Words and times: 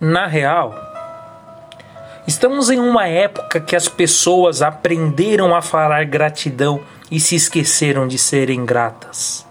Na 0.00 0.28
real, 0.28 0.76
estamos 2.24 2.70
em 2.70 2.78
uma 2.78 3.08
época 3.08 3.60
que 3.60 3.74
as 3.74 3.88
pessoas 3.88 4.62
aprenderam 4.62 5.52
a 5.52 5.60
falar 5.60 6.04
gratidão 6.04 6.80
e 7.10 7.18
se 7.18 7.34
esqueceram 7.34 8.06
de 8.06 8.16
serem 8.16 8.64
gratas. 8.64 9.44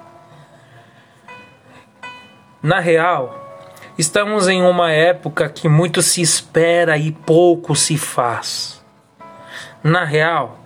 Na 2.64 2.80
real, 2.80 3.60
estamos 3.98 4.48
em 4.48 4.62
uma 4.62 4.90
época 4.90 5.50
que 5.50 5.68
muito 5.68 6.02
se 6.02 6.22
espera 6.22 6.98
e 6.98 7.12
pouco 7.12 7.76
se 7.76 7.98
faz. 7.98 8.82
Na 9.84 10.06
real, 10.06 10.60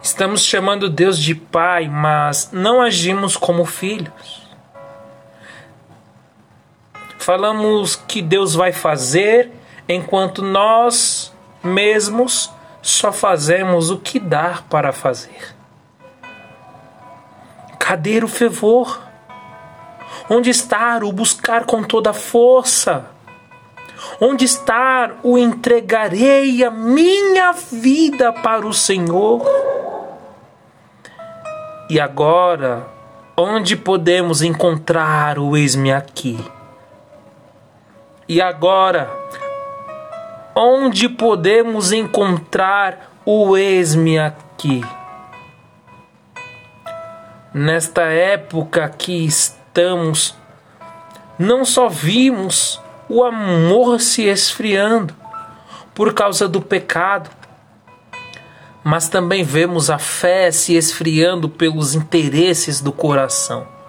estamos 0.00 0.44
chamando 0.44 0.88
Deus 0.88 1.18
de 1.18 1.34
Pai, 1.34 1.88
mas 1.88 2.50
não 2.52 2.80
agimos 2.80 3.36
como 3.36 3.64
filhos 3.64 4.49
falamos 7.30 7.94
que 7.94 8.20
Deus 8.20 8.56
vai 8.56 8.72
fazer, 8.72 9.52
enquanto 9.88 10.42
nós 10.42 11.32
mesmos 11.62 12.50
só 12.82 13.12
fazemos 13.12 13.88
o 13.88 13.98
que 13.98 14.18
dá 14.18 14.64
para 14.68 14.90
fazer. 14.90 15.54
Cadê 17.78 18.18
o 18.18 18.26
fervor? 18.26 19.00
Onde 20.28 20.50
está 20.50 20.98
o 21.04 21.12
buscar 21.12 21.66
com 21.66 21.84
toda 21.84 22.12
força? 22.12 23.06
Onde 24.20 24.44
está 24.44 25.12
o 25.22 25.38
entregarei 25.38 26.64
a 26.64 26.70
minha 26.72 27.52
vida 27.52 28.32
para 28.32 28.66
o 28.66 28.74
Senhor? 28.74 29.46
E 31.88 32.00
agora, 32.00 32.88
onde 33.36 33.76
podemos 33.76 34.42
encontrar 34.42 35.38
o 35.38 35.56
eis-me 35.56 35.92
aqui? 35.92 36.36
E 38.32 38.40
agora, 38.40 39.10
onde 40.54 41.08
podemos 41.08 41.90
encontrar 41.90 43.12
o 43.26 43.56
eis-me 43.56 44.20
aqui? 44.20 44.84
Nesta 47.52 48.02
época 48.02 48.88
que 48.88 49.26
estamos, 49.26 50.36
não 51.36 51.64
só 51.64 51.88
vimos 51.88 52.80
o 53.08 53.24
amor 53.24 54.00
se 54.00 54.26
esfriando 54.26 55.12
por 55.92 56.14
causa 56.14 56.46
do 56.46 56.62
pecado, 56.62 57.28
mas 58.84 59.08
também 59.08 59.42
vemos 59.42 59.90
a 59.90 59.98
fé 59.98 60.52
se 60.52 60.76
esfriando 60.76 61.48
pelos 61.48 61.96
interesses 61.96 62.80
do 62.80 62.92
coração 62.92 63.79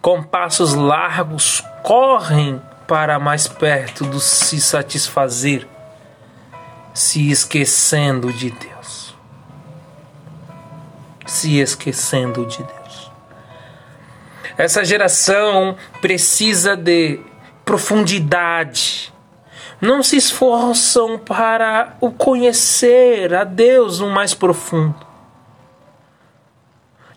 com 0.00 0.22
passos 0.22 0.74
largos, 0.74 1.62
correm 1.82 2.60
para 2.86 3.18
mais 3.18 3.46
perto 3.46 4.04
do 4.04 4.20
se 4.20 4.60
satisfazer, 4.60 5.66
se 6.94 7.30
esquecendo 7.30 8.32
de 8.32 8.50
Deus. 8.50 9.14
Se 11.26 11.58
esquecendo 11.58 12.46
de 12.46 12.58
Deus. 12.58 13.12
Essa 14.56 14.84
geração 14.84 15.76
precisa 16.00 16.74
de 16.74 17.20
profundidade. 17.64 19.12
Não 19.80 20.02
se 20.02 20.16
esforçam 20.16 21.18
para 21.18 21.96
o 22.00 22.10
conhecer 22.10 23.34
a 23.34 23.44
Deus 23.44 24.00
no 24.00 24.08
mais 24.08 24.34
profundo. 24.34 25.06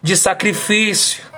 De 0.04 0.18
sacrifício, 0.18 1.31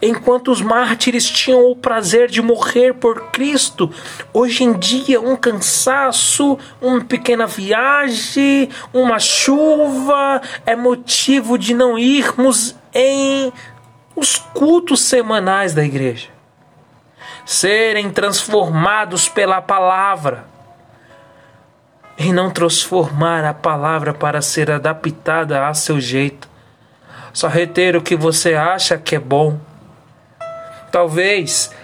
Enquanto 0.00 0.50
os 0.50 0.60
mártires 0.60 1.28
tinham 1.28 1.70
o 1.70 1.76
prazer 1.76 2.28
de 2.28 2.40
morrer 2.40 2.94
por 2.94 3.30
Cristo, 3.30 3.90
hoje 4.32 4.64
em 4.64 4.72
dia 4.72 5.20
um 5.20 5.36
cansaço, 5.36 6.58
uma 6.80 7.04
pequena 7.04 7.46
viagem, 7.46 8.68
uma 8.92 9.18
chuva 9.18 10.40
é 10.64 10.74
motivo 10.74 11.58
de 11.58 11.74
não 11.74 11.98
irmos 11.98 12.74
em 12.94 13.52
os 14.14 14.38
cultos 14.38 15.00
semanais 15.02 15.74
da 15.74 15.84
igreja. 15.84 16.28
Serem 17.44 18.10
transformados 18.10 19.28
pela 19.28 19.60
palavra 19.60 20.46
e 22.16 22.32
não 22.32 22.50
transformar 22.50 23.44
a 23.44 23.54
palavra 23.54 24.14
para 24.14 24.40
ser 24.40 24.70
adaptada 24.70 25.66
a 25.66 25.74
seu 25.74 26.00
jeito. 26.00 26.48
Só 27.32 27.48
reter 27.48 27.96
o 27.96 28.02
que 28.02 28.14
você 28.14 28.54
acha 28.54 28.98
que 28.98 29.16
é 29.16 29.18
bom 29.18 29.58
Talvez 30.92 31.74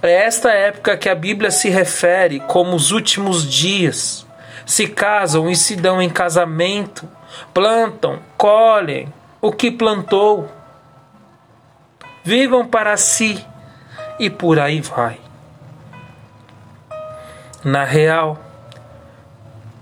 é 0.00 0.12
esta 0.24 0.52
época 0.52 0.96
que 0.96 1.08
a 1.08 1.16
Bíblia 1.16 1.50
se 1.50 1.68
refere 1.68 2.38
como 2.38 2.76
os 2.76 2.92
últimos 2.92 3.44
dias. 3.44 4.24
Se 4.64 4.86
casam 4.86 5.50
e 5.50 5.56
se 5.56 5.74
dão 5.74 6.00
em 6.00 6.08
casamento, 6.08 7.08
plantam, 7.52 8.20
colhem 8.36 9.12
o 9.40 9.52
que 9.52 9.70
plantou, 9.70 10.48
vivam 12.22 12.66
para 12.66 12.96
si 12.96 13.44
e 14.18 14.30
por 14.30 14.60
aí 14.60 14.80
vai. 14.80 15.18
Na 17.64 17.82
real, 17.82 18.38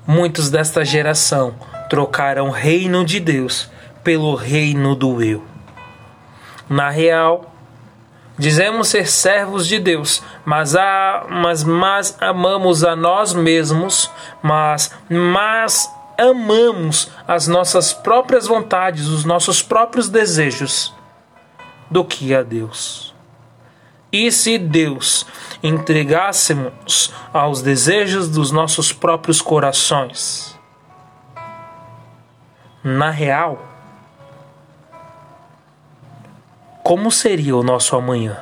muitos 0.07 0.51
desta 0.51 0.85
geração 0.85 1.55
trocaram 1.91 2.49
o 2.49 2.51
reino 2.51 3.05
de 3.05 3.21
Deus 3.21 3.71
pelo 4.03 4.35
reino 4.35 4.97
do 4.97 5.23
eu. 5.23 5.45
Na 6.69 6.89
real, 6.89 7.52
Dizemos 8.39 8.89
ser 8.89 9.07
servos 9.09 9.67
de 9.67 9.79
Deus, 9.79 10.23
mas, 10.45 10.75
a, 10.75 11.27
mas, 11.29 11.63
mas 11.65 12.17
amamos 12.21 12.83
a 12.83 12.97
nós 12.97 13.35
mesmos, 13.35 14.11
mas, 14.43 14.91
mas 15.09 15.91
amamos 16.19 17.11
as 17.29 17.47
nossas 17.47 17.93
próprias 17.93 18.47
vontades, 18.47 19.07
os 19.07 19.25
nossos 19.25 19.63
próprios 19.63 20.09
desejos, 20.09 20.95
do 21.91 22.05
que 22.05 22.35
a 22.35 22.43
Deus. 22.43 23.15
E 24.11 24.31
se 24.31 24.59
Deus 24.59 25.27
entregássemos 25.63 27.13
aos 27.33 27.63
desejos 27.63 28.29
dos 28.29 28.51
nossos 28.51 28.93
próprios 28.93 29.41
corações? 29.41 30.59
Na 32.85 33.11
real, 33.11 33.72
como 36.93 37.11
seria 37.11 37.57
o 37.57 37.63
nosso 37.63 37.97
amanhã? 37.97 38.37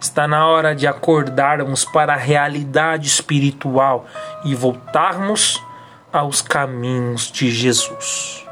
Está 0.00 0.26
na 0.26 0.44
hora 0.48 0.74
de 0.74 0.84
acordarmos 0.84 1.84
para 1.84 2.14
a 2.14 2.16
realidade 2.16 3.06
espiritual 3.06 4.06
e 4.44 4.52
voltarmos 4.52 5.62
aos 6.12 6.42
caminhos 6.42 7.30
de 7.30 7.48
Jesus. 7.48 8.44